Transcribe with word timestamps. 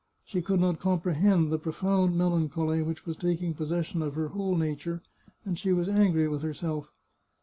She 0.25 0.41
could 0.41 0.59
not 0.59 0.79
comprehend 0.79 1.51
the 1.51 1.59
profound 1.59 2.17
melancholy 2.17 2.81
which 2.81 3.05
was 3.05 3.15
taking 3.15 3.53
possession 3.53 4.01
of 4.01 4.15
her 4.15 4.29
whole 4.29 4.55
nature, 4.55 5.03
and 5.45 5.59
she 5.59 5.73
was 5.73 5.87
angry 5.87 6.27
with 6.27 6.41
herself. 6.41 6.91